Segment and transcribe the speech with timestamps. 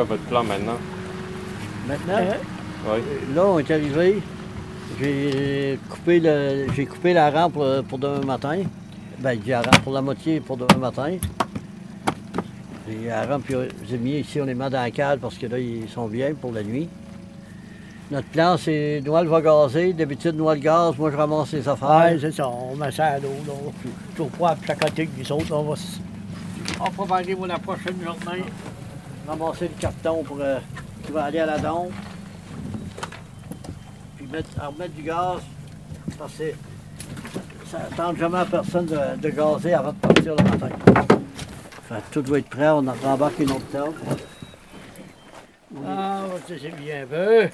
[0.00, 0.78] quoi votre plan maintenant?
[1.86, 2.34] Maintenant?
[2.86, 3.00] Oui.
[3.34, 4.22] là, on est arrivé.
[4.98, 7.58] J'ai coupé, le, j'ai coupé la rampe
[7.88, 8.62] pour, demain matin.
[9.18, 11.16] Ben, j'ai la rampe pour la moitié pour demain matin.
[12.88, 13.56] Et la rampe, puis,
[13.88, 16.32] j'ai mis ici, on les met dans la cale parce que là, ils sont bien
[16.34, 16.88] pour la nuit.
[18.10, 19.92] Notre plan, c'est Noël va gazer.
[19.92, 22.06] D'habitude, Noël gaz, moi, je ramasse les affaires.
[22.06, 22.48] Ouais, c'est ça.
[22.48, 23.52] On met ça à l'eau, là.
[24.16, 24.30] Tout
[24.66, 25.98] chaque côté que les autres, on va se...
[26.80, 28.44] On va préparer pour la prochaine journée.
[29.30, 30.58] Ramasser le carton pour, euh,
[31.04, 31.92] qui va aller à la dompe.
[34.16, 35.40] Puis mettre, en remettre du gaz,
[36.18, 36.52] parce que
[37.66, 40.68] ça ne tente jamais à personne de, de gazer avant de partir le matin.
[41.88, 43.94] Fait que tout doit être prêt, on rembarque une autre table.
[45.86, 47.48] Ah, c'est c'est bien peu.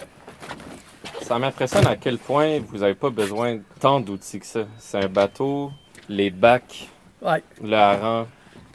[1.23, 4.61] Ça m'impressionne à quel point vous n'avez pas besoin de tant d'outils que ça.
[4.79, 5.73] C'est un bateau,
[6.09, 6.89] les bacs,
[7.21, 7.43] Ouais.
[7.63, 8.27] le hareng.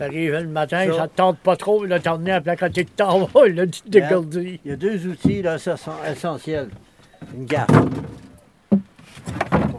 [0.01, 0.97] T'arrives le matin, Ça.
[0.97, 3.83] ça te tente pas trop, là, t'en venais à la côté de ton là, tu
[3.83, 4.59] te dégourdis.
[4.65, 6.69] Il y a deux outils là, ça sont essentiels.
[7.35, 7.67] Une gaffe.
[7.67, 7.87] Pour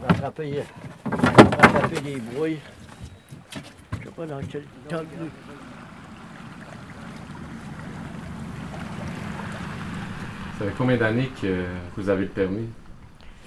[0.07, 0.63] attraper,
[1.03, 2.59] pour attraper les brouilles.
[3.99, 5.03] Je sais pas dans quel temps.
[10.57, 11.65] Ça fait combien d'années que
[11.97, 12.69] vous avez le permis?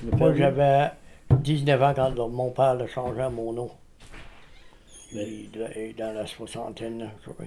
[0.05, 0.91] Le Moi, j'avais
[1.31, 3.71] 19 ans quand mon père l'a changé à mon nom.
[5.22, 7.47] Il est dans la soixantaine, là, je crois.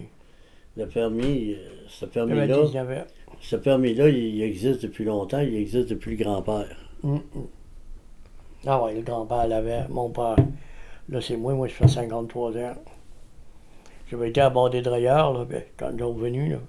[0.77, 3.03] Le permis, euh, ce permis-là, 19 ans.
[3.41, 6.77] ce permis-là, il existe depuis longtemps, il existe depuis le grand-père.
[7.03, 7.47] Hum, hum.
[8.65, 10.35] Ah ouais, le grand-père l'avait, mon père.
[11.09, 12.75] Là, c'est moi, moi, je fais 53 ans.
[14.09, 16.59] J'avais été à bord des drailleurs, là, ben, quand ils sont venus, là.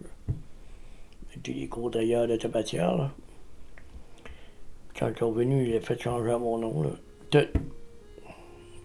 [1.33, 3.11] J'étais les cours drailleurs de tabatière, là.
[4.99, 6.91] Quand ils sont venus, il a fait changer à mon nom, là.
[7.31, 7.61] Tout.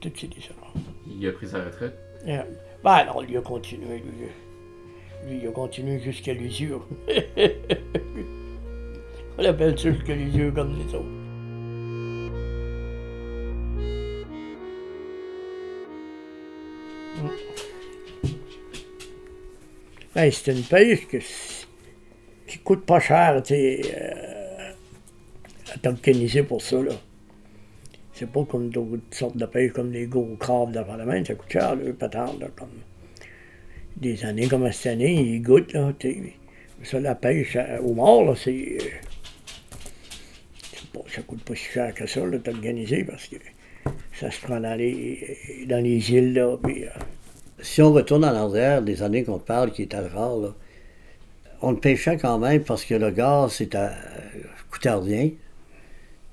[0.02, 0.54] Tout c'est dit ça.
[1.08, 2.05] Il a pris sa retraite?
[2.26, 2.46] Yeah.
[2.84, 4.30] Ben non, lui a continué, lui.
[5.28, 6.88] Lui, il a continué jusqu'à l'usure.
[9.38, 11.06] On l'appelle ça jusqu'à l'usure comme les autres.
[20.16, 21.18] Ben, c'est une pêche que
[22.48, 24.72] qui coûte pas cher, tu sais, euh,
[25.74, 26.94] à t'organiser pour ça, là.
[28.16, 31.52] C'est pas comme d'autres sortes de pêche, comme les gros crabes de Parlement, ça coûte
[31.52, 32.70] cher, le là, comme
[33.98, 35.92] des années comme cette année, ils goûtent, là,
[36.84, 38.78] Ça, la pêche au mort, là, c'est...
[38.80, 43.36] euh, ça coûte pas si cher que ça, d'organiser, parce que
[44.14, 46.88] ça se prend dans les, dans les îles, là, euh,
[47.60, 50.56] Si on retourne en arrière, des années qu'on parle, qui étaient rares, là,
[51.62, 53.90] on le pêchait quand même parce que le gaz, c'était, euh,
[54.72, 55.32] coûtait rien.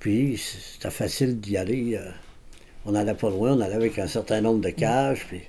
[0.02, 1.94] Puis, c'était facile d'y aller.
[1.94, 2.10] euh,
[2.84, 5.24] on n'allait pas loin, on allait avec un certain nombre de cages.
[5.28, 5.42] Puis,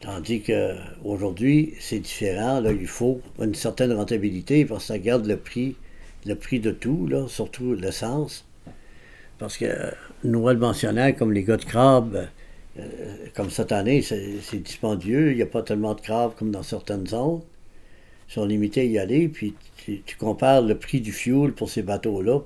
[0.00, 2.58] tandis qu'aujourd'hui, c'est différent.
[2.58, 5.76] Là, il faut une certaine rentabilité parce que ça garde le prix,
[6.24, 8.44] le prix de tout, là, surtout l'essence.
[9.38, 9.92] Parce que euh,
[10.24, 12.26] Noël mentionnait, comme les gars de crabe,
[12.80, 12.82] euh,
[13.36, 15.30] comme cette année, c'est dispendieux.
[15.30, 17.42] Il n'y a pas tellement de crabes comme dans certaines zones.
[18.28, 19.28] Ils sont limités à y aller.
[19.28, 22.40] Puis tu, tu compares le prix du fuel pour ces bateaux-là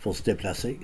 [0.00, 0.78] pour, se déplacer.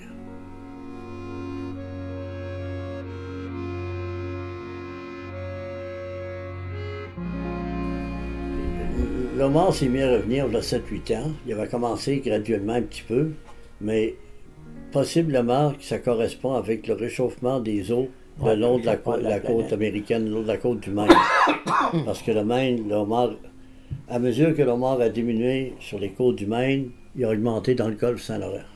[9.36, 11.32] L'Omar s'est mis à revenir il y a 7-8 ans.
[11.46, 13.30] Il avait commencé graduellement un petit peu,
[13.80, 14.14] mais
[14.92, 18.08] possiblement que ça correspond avec le réchauffement des eaux
[18.38, 20.90] le Ouais, long de la, la la côte américaine, le long de la côte du
[20.90, 21.08] Maine.
[22.04, 22.96] Parce que le Maine, le
[24.08, 27.74] à mesure que le homard a diminué sur les côtes du Maine, il a augmenté
[27.74, 28.73] dans le golfe Saint-Laurent.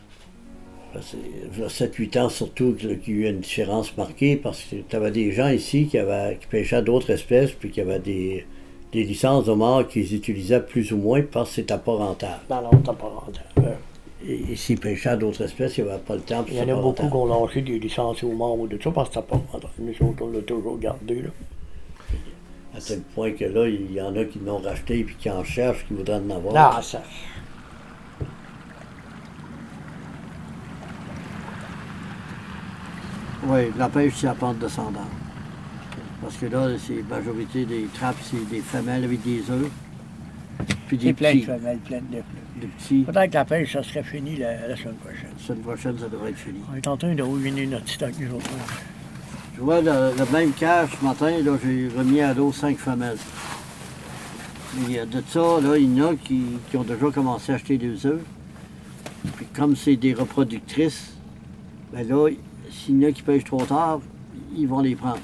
[0.96, 5.32] 7-8 ans surtout qu'il y a eu une différence marquée parce que tu avais des
[5.32, 8.46] gens ici qui, avaient, qui pêchaient d'autres espèces puis qui avaient des,
[8.92, 12.40] des licences d'homard qu'ils utilisaient plus ou moins parce que c'était pas rentable.
[12.48, 13.76] dans l'autre, t'as pas rentable.
[14.26, 16.44] Et, et s'ils pêchaient d'autres espèces, il n'y avait pas le temps.
[16.48, 17.10] Il y en c'était a beaucoup rentable.
[17.10, 19.72] qui ont lâché des licences au mort ou de ça parce que t'as pas rentable.
[19.78, 21.30] Nous autres, on l'a toujours gardé, là.
[22.76, 25.42] À tel point que là, il y en a qui l'ont racheté puis qui en
[25.42, 26.54] cherchent, qui voudraient en avoir.
[26.54, 27.02] Là, ça...
[33.46, 35.04] Oui, la pêche, c'est la pente descendante.
[36.20, 39.70] Parce que là, c'est la majorité des trappes, c'est des femelles avec des œufs.
[40.88, 41.46] Puis des plein de petits.
[41.46, 42.22] femelles, plein de...
[42.60, 43.02] Des petits.
[43.04, 45.30] Peut-être que la pêche, ça serait fini la, la semaine prochaine.
[45.38, 46.58] La semaine prochaine, ça devrait être fini.
[46.72, 48.50] On est en train de ruiner notre stock, nous autres.
[49.54, 53.18] Tu vois, le, le même cache, ce matin, là, j'ai remis à l'eau cinq femelles.
[54.88, 57.54] Mais euh, de ça, là, il y en a qui, qui ont déjà commencé à
[57.54, 58.20] acheter des œufs.
[59.36, 61.12] Puis comme c'est des reproductrices,
[61.92, 62.28] ben là,
[62.70, 64.00] s'il y en a qui pêchent trop tard,
[64.56, 65.20] ils vont les prendre.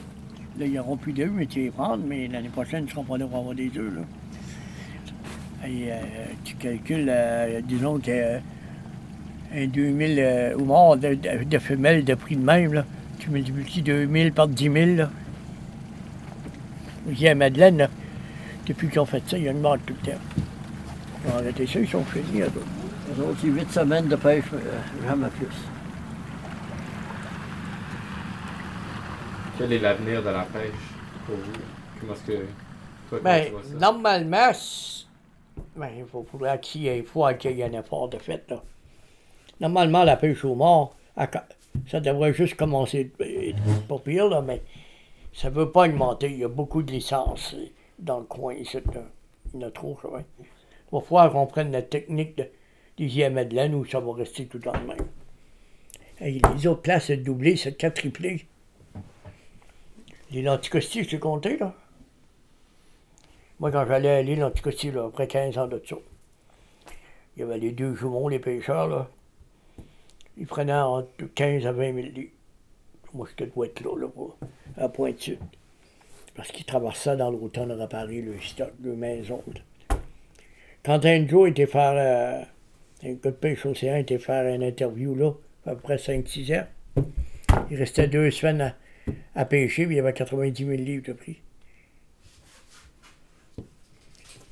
[0.59, 3.05] Là, ils n'auront plus d'œufs, mais tu les prendre, mais l'année prochaine, ils ne seront
[3.05, 4.03] pas là pour avoir des œufs, là.
[5.67, 5.97] Et, euh,
[6.45, 8.39] tu calcules, euh, disons que euh,
[9.55, 12.85] un 2000 euh, homards de, de, de femelles de prix de même, là,
[13.19, 14.75] tu multiplies 2000 par 10 000.
[14.97, 15.11] Là.
[17.11, 17.89] Ici à Madeleine, là,
[18.67, 20.19] depuis qu'ils ont fait ça, ils augmentent tout le temps.
[21.25, 22.41] Ils ont arrêté ça, ils sont finis.
[22.41, 25.47] Les autres, c'est huit semaines de pêche, euh, jamais plus.
[29.59, 30.73] Quel est l'avenir de la pêche
[31.27, 31.53] pour vous?
[32.01, 32.47] Comment est-ce que
[33.09, 33.79] toi, Ben, tu vois ça?
[33.79, 35.07] normalement, c'est-
[35.77, 36.23] ben, il faut,
[36.59, 38.45] qu'il faut y ait un effort de fait.
[38.51, 38.63] Là.
[39.61, 40.97] Normalement, la pêche au mort,
[41.89, 43.53] ça devrait juste commencer euh,
[43.89, 44.63] pas pire, là, mais
[45.33, 46.31] ça ne veut pas augmenter.
[46.33, 47.67] Il y a beaucoup de licences euh,
[47.99, 48.79] dans le coin ici.
[49.53, 50.21] Il y en a trop, ça va.
[50.41, 50.45] Il
[50.93, 52.49] va falloir qu'on prenne la technique de,
[52.99, 55.07] des à Madeleine où ça va rester tout temps le même.
[56.21, 58.01] Hey, les autres places, c'est doublé, c'est quatre
[60.35, 61.73] Les lenticostis, c'est compté, là.
[63.61, 65.95] Moi, quand j'allais à l'île Anticosti, là, après 15 ans de ça,
[67.37, 69.09] il y avait les deux jumeaux, les pêcheurs, là.
[70.37, 72.31] Ils prenaient entre 15 à 20 000 livres.
[73.13, 74.09] Moi, je dois être là, là,
[74.77, 75.39] à Pointe-Sud.
[76.35, 79.41] Parce qu'ils traversaient dans l'automne réparer le stock de maison.
[79.47, 79.61] là.
[80.83, 85.15] Quand un jour était faire, euh, un gars de pêche océan était faire une interview,
[85.15, 85.31] là,
[85.65, 86.67] à peu près 5-6 heures.
[87.71, 88.75] Il restait deux semaines à,
[89.35, 91.39] à pêcher, puis il y avait 90 000 livres de prix.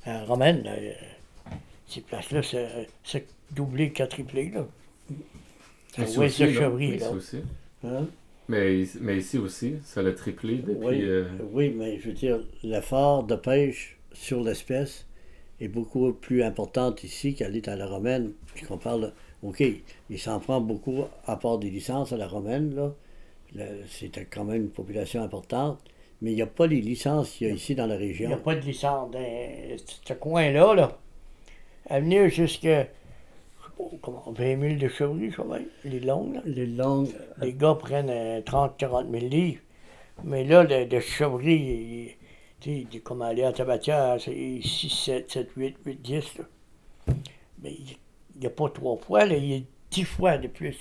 [0.05, 0.93] À Romaine, là, euh,
[1.87, 4.67] ces places-là, c'est c'est doublé, quadruplé, là.
[5.99, 7.11] L'ouest aussi, de là.
[7.13, 7.39] Aussi.
[7.85, 8.07] Hein?
[8.49, 10.75] Mais, ici- mais ici aussi, ça l'a triplé depuis.
[10.77, 15.07] Oui, euh, oui, mais je veux dire, l'effort de pêche sur l'espèce
[15.61, 18.33] est beaucoup plus important ici qu'elle est à la romaine.
[18.55, 19.13] Puis qu'on parle,
[19.43, 19.63] OK,
[20.11, 22.93] il s'en prend beaucoup à part des licences à la romaine, là.
[23.89, 25.79] C'est quand même une population importante,
[26.21, 28.05] mais il n'y a pas les licences qu'il y a ici dans la Il n'y
[28.07, 28.39] a région.
[28.39, 29.19] pas de licence dans
[30.07, 30.99] ce coin-là, là.
[31.89, 36.35] À venir jusqu'à, je sais pas, comment, 20 000 de chevry, ça va les longues,
[36.37, 36.43] là.
[36.47, 37.11] Les longues,
[37.41, 39.61] Les gars prennent euh, 30-40 000 livres.
[40.25, 42.15] Mais là, de chevry, il-
[42.61, 46.39] tu sais, comme aller à Tabatière, c'est 6, 7, 7, 8, 8, 10.
[46.39, 46.45] Là.
[47.63, 47.97] Mais il
[48.41, 49.61] n'y a pas trois fois, là, il y a
[49.91, 50.77] 10 fois de plus.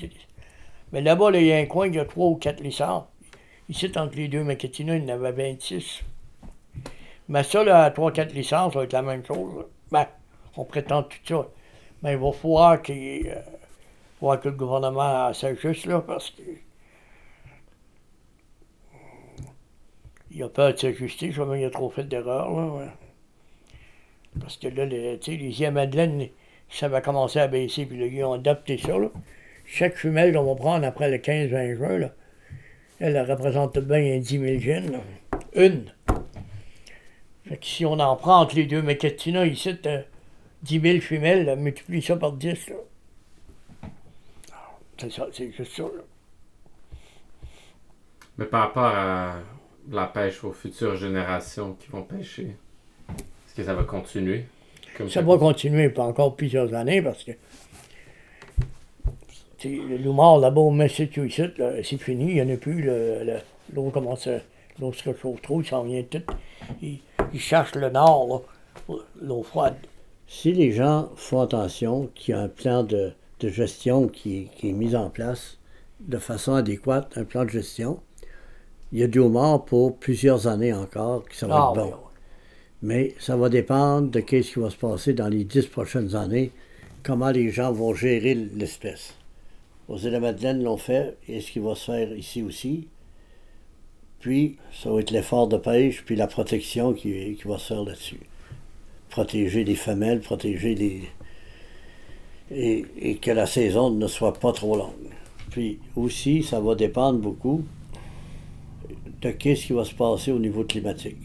[0.92, 3.06] Mais là-bas, là, il y a un coin qui a 3 ou 4 licences.
[3.70, 6.04] Ici, entre les deux Maquetina, il y en avait 26.
[7.30, 9.66] Mais ça, là, à 3-4 licences, ça va être la même chose.
[9.92, 10.06] Ben,
[10.58, 11.48] on prétend tout ça.
[12.04, 13.36] Mais il va falloir qu'il euh,
[14.20, 16.42] voir que le gouvernement s'ajuste là, parce que
[20.32, 22.80] il a peur de s'ajuster, je qu'il a trop fait d'erreurs.
[22.80, 22.88] Là.
[24.40, 26.28] Parce que là, les, tu sais, les îles à Madeleine,
[26.70, 28.98] ça va commencer à baisser, puis là, ils ont adapté ça.
[28.98, 29.10] Là.
[29.74, 32.10] Chaque femelle qu'on va prendre après le 15-20 juin, là,
[33.00, 34.92] elle, représente bien un 10 000 jeunes.
[34.92, 35.00] là.
[35.54, 35.86] Une.
[37.48, 40.02] Fait que si on en prend entre les deux Mécatina ici, t'as
[40.64, 42.68] 10 000 femelles, là, multiplie ça par 10.
[42.68, 42.76] Là.
[44.98, 45.84] C'est ça, c'est juste ça.
[45.84, 46.04] Là.
[48.40, 49.36] Mais par rapport à
[49.90, 52.58] la pêche aux futures générations qui vont pêcher,
[53.10, 54.44] est-ce que ça va continuer?
[54.98, 57.32] Comme Ça va continuer pour encore plusieurs années parce que
[59.70, 62.82] Loumard là-bas au Massachusetts, là, c'est fini, il n'y en a plus.
[62.82, 63.40] le- le-
[63.74, 64.40] L'eau commence à.
[64.80, 66.22] L'eau se réchauffe trop, il s'en vient tout.
[66.82, 67.00] Il,
[67.34, 68.44] il cherche le nord,
[68.90, 69.76] là, l'eau froide.
[70.28, 74.48] si les gens font attention, qu'il y a un plan de, de gestion qui, est-
[74.58, 75.58] qui est mis en place
[76.00, 78.00] de façon adéquate, un plan de gestion,
[78.92, 81.88] il y a du homard pour plusieurs années encore qui ça va Ah, être bon.
[81.90, 82.08] oui, oui.
[82.84, 86.52] Mais ça va dépendre de ce qui va se passer dans les dix prochaines années,
[87.04, 89.14] comment les gens vont gérer l'espèce.
[89.92, 92.88] Aux îles de la Madeleine l'ont fait, et ce qui va se faire ici aussi.
[94.20, 97.84] Puis, ça va être l'effort de pêche, puis la protection qui, qui va se faire
[97.84, 98.22] là-dessus.
[99.10, 101.02] Protéger les femelles, protéger les...
[102.52, 105.10] Et, et que la saison ne soit pas trop longue.
[105.50, 107.66] Puis aussi, ça va dépendre beaucoup
[109.20, 111.20] de qu'est-ce qui va se passer au niveau climatique.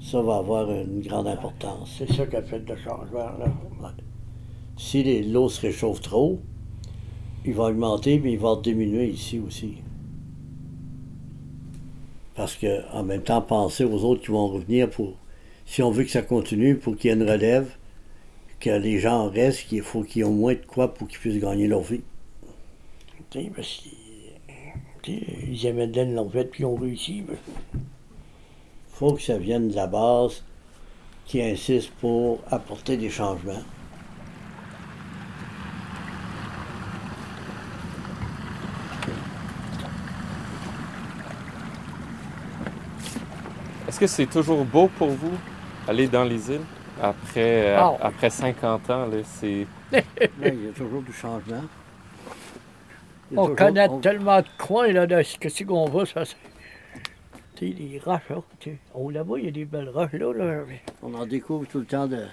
[0.00, 1.94] Ça va avoir une grande importance.
[1.96, 3.30] C'est ça qui a fait le changement.
[3.38, 3.94] Là.
[4.76, 6.40] Si l'eau se réchauffe trop,
[7.48, 9.78] il va augmenter, mais il va diminuer ici aussi.
[12.34, 15.14] Parce que en même temps, penser aux autres qui vont revenir pour.
[15.64, 17.74] Si on veut que ça continue, pour qu'il y ait une relève,
[18.60, 21.40] que les gens restent, qu'il faut qu'ils aient au moins de quoi pour qu'ils puissent
[21.40, 22.02] gagner leur vie.
[23.30, 23.82] Tu sais, parce
[25.02, 27.24] tu sais, les Amédènes l'ont fait puis ils ont réussi.
[27.26, 27.80] mais-
[28.92, 30.42] faut que ça vienne de la base
[31.24, 33.62] qui insiste pour apporter des changements.
[44.00, 45.32] Est-ce que c'est toujours beau pour vous,
[45.88, 46.60] aller dans les îles?
[47.02, 47.96] après, Ah.
[48.00, 49.66] après 50 ans, là, c'est.
[49.92, 50.00] Là,
[50.46, 51.62] il y a toujours du changement.
[53.32, 56.24] On toujours- connaît on- tellement de coins là, de ce que c'est qu'on va, ça
[56.24, 56.36] c'est.
[57.56, 58.36] Tu sais, les roches, là.
[58.60, 58.78] tu.
[58.94, 60.32] Oh, là-bas, il y a des belles roches, là.
[60.32, 60.60] là.
[61.02, 62.24] On en découvre tout le temps de.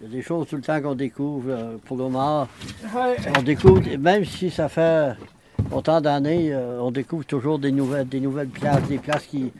[0.00, 2.48] Il y a des choses tout le temps qu'on découvre euh, pour le mort.
[3.38, 5.12] On découvre, même si ça fait
[5.70, 9.52] autant d'années, euh, on découvre toujours des nouvelles, des nouvelles places, des places qui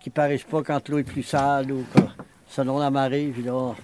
[0.00, 2.00] qui paraissent pas quand l'eau est plus sale ou que-
[2.48, 3.74] selon la marée, puis là,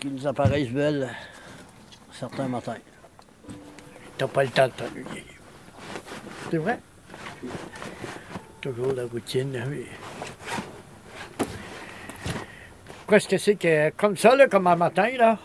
[0.00, 1.08] qui nous apparaissent belles
[2.12, 2.76] certains matins.
[4.18, 5.24] T'as pas le temps de t'ennuyer.
[6.50, 6.78] C'est vrai?
[8.60, 9.86] Toujours la routine, oui.
[13.08, 15.38] Qu'est-ce que c'est que, comme ça, comme un matin, là,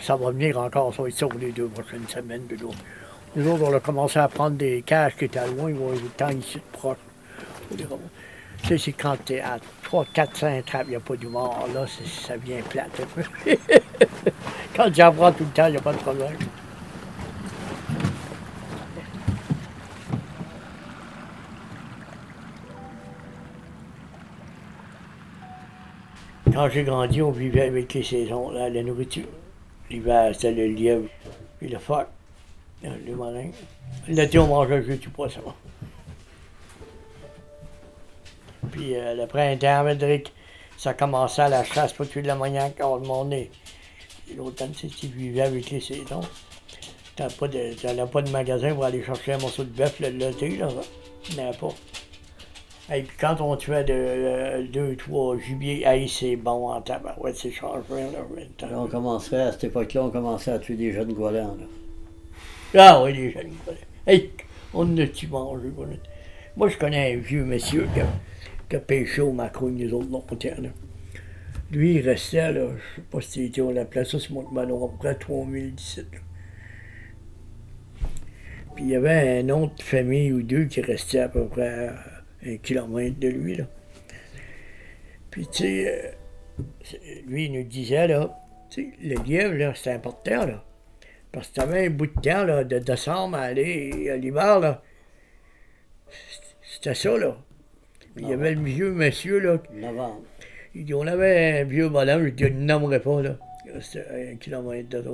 [0.00, 2.42] ça va venir encore, ça va être ça pour les deux prochaines semaines.
[2.48, 2.70] Puis là,
[3.36, 6.30] nous autres, on a commencé à prendre des caches qui étaient loin, ils vont être
[6.32, 6.96] ici de proche.
[8.64, 11.68] Tu sais, c'est quand t'es à 3, 4, 5 trappes, il n'y a pas d'humour,
[11.74, 13.22] là, ça vient plate un peu.
[14.74, 16.32] quand j'en prends tout le temps, il n'y a pas de problème.
[26.50, 29.26] Quand j'ai grandi, on vivait avec les saisons, la nourriture.
[29.90, 31.04] L'hiver, c'était le lièvre,
[31.58, 32.08] puis le phoque,
[32.82, 33.50] le marin.
[34.08, 35.42] L'été, on mangeait juste du poisson.
[38.74, 39.86] Puis euh, le printemps,
[40.76, 43.50] ça commençait à la chasse pour tuer de la maniaque quand le monde est.
[44.30, 46.22] Et L'automne, c'est tu vivais avec les saisons.
[47.14, 50.08] T'avais pas de, t'avais pas de magasin pour aller chercher un morceau de bœuf le
[50.08, 50.68] l'été, là.
[51.30, 51.68] Il n'y en avait pas.
[52.96, 57.36] Et puis quand on tuait de, euh, deux, trois gibiers, hey, c'est bon en tabarouette,
[57.36, 61.56] c'est changeant, là, on commencerait, à cette époque-là, on commençait à tuer des jeunes goélands.
[61.58, 61.66] là.
[62.76, 63.52] Ah oui, les jeunes.
[64.06, 64.32] Hey,
[64.74, 65.68] on a-tu mangé?
[66.56, 68.00] Moi, je connais un vieux monsieur qui
[68.74, 70.36] a pêché au macro, nous autres, longtemps.
[71.70, 74.86] Lui, il restait, là, je sais pas si c'était, on l'appelait ça, c'est mon ballon,
[74.86, 76.06] à peu près 3017.
[76.12, 76.18] là.
[78.74, 81.90] Puis il y avait un autre famille ou deux qui restait à peu près
[82.44, 83.64] un kilomètre de lui, là.
[85.30, 86.14] Puis, tu sais,
[86.58, 88.38] euh, lui, il nous disait, là,
[88.70, 90.64] tu sais, le lièvre, là, c'est important, là.
[91.32, 94.82] Parce que t'avais un bout de temps, là, de décembre à aller à l'hiver, là.
[96.62, 97.36] C'était ça, là.
[98.14, 99.60] Puis il y avait le vieux monsieur, là.
[100.74, 103.38] Il dit, on avait un vieux bonhomme, je dis, je ne nommerai pas, là.
[103.80, 105.04] C'était un kilomètre de.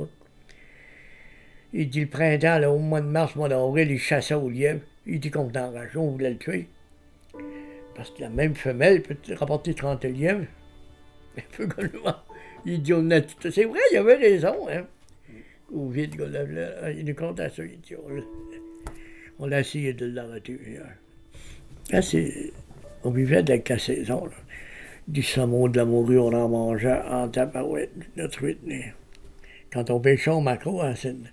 [1.72, 4.80] Il dit, le printemps, là, au mois de mars, mois d'avril, il chassait au lièvre.
[5.06, 6.68] Il dit était enragé, on voulait le tuer.
[7.94, 10.46] Parce que la même femelle peut rapporter 30 lièvres.
[11.38, 11.88] Un peu comme.
[12.66, 13.50] Il dit, on a tout...
[13.50, 14.86] C'est vrai, il avait raison, hein.
[15.72, 16.16] Au vide,
[16.96, 17.94] il compte à ça, il dit,
[19.38, 20.58] on l'a- essayé de l'arrêter.
[21.90, 22.52] Là, c'est...
[23.04, 24.32] On vivait avec la saison, là.
[25.08, 28.60] Du saumon, de la morue, on en mangeait en tabarouette, de truite.
[29.72, 31.28] Quand on pêchait au macro, c'est une...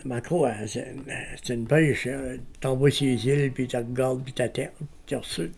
[0.00, 2.06] C'est une, pêche.
[2.06, 2.36] Hein.
[2.60, 4.70] T'en vas sur les îles, puis tu regardes, puis t'attends,
[5.06, 5.52] tu sud.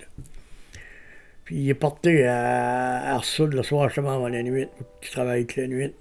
[1.45, 4.67] Puis il est porté à, sud le soir, justement, avant la nuit.
[5.01, 5.93] Tu travailles avec la nuit.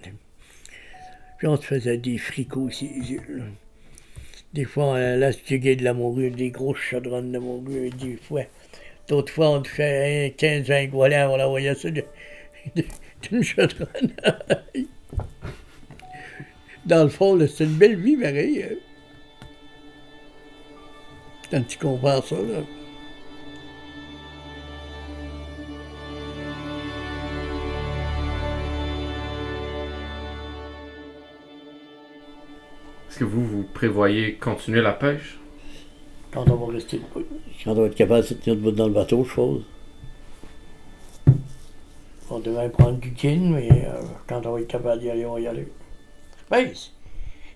[1.37, 3.43] Puis on se faisait des fricots sur les îles.
[4.53, 8.41] Des fois, on l'astiguait de la des grosses chaudronnes de morue, des fois.
[9.07, 12.03] D'autres fois, on touchait 15-20 goélands, on l'envoyait ça de-
[12.75, 12.83] de-
[13.23, 14.15] d'une chaudronne.
[16.85, 18.63] Dans le fond, c'est une belle vie, pareil.
[18.63, 18.75] hein.
[21.51, 22.61] Quand tu compares ça, là.
[33.09, 35.39] Est-ce que vous, vous prévoyez continuer la pêche?
[36.31, 37.01] Quand on va rester.
[37.63, 39.63] Quand on va être capable de se tenir debout dans le bateau, je suppose.
[42.29, 45.33] On devait prendre du kin, mais euh, quand on va être capable d'y aller, on
[45.33, 45.67] va y aller.
[46.51, 46.71] Ben,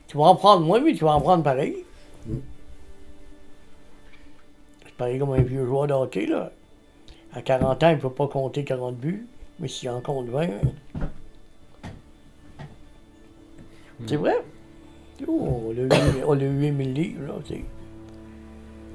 [0.08, 1.78] tu vas en prendre moins, mais tu vas en prendre pareil.
[2.26, 2.38] Mm.
[4.86, 6.52] C'est pareil comme un vieux joueur de hockey, là.
[7.32, 9.28] À 40 ans, il ne peut pas compter 40 buts,
[9.60, 10.48] mais s'il en compte 20.
[14.08, 14.44] C'est vrai?
[15.28, 15.32] Oh,
[15.68, 17.64] on a eu- on a eu 8000 livres, là, c'est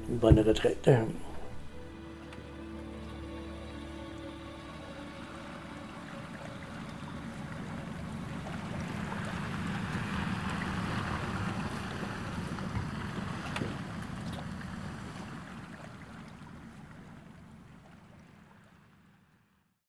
[0.09, 0.87] une bonne retraite.
[0.87, 1.05] hein.